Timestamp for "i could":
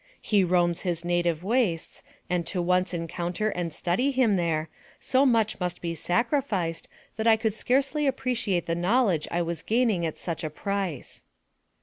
7.27-7.53